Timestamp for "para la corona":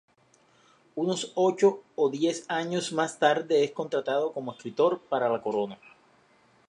4.99-5.77